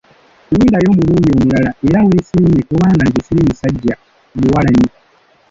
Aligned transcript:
Lindayo 0.57 0.89
omulundi 0.93 1.29
mulala; 1.39 1.71
era 1.87 1.99
weesiimye 2.07 2.61
kubanga 2.69 3.03
nze 3.05 3.21
siri 3.25 3.41
musajja 3.47 3.95
muwalanyi. 4.37 4.87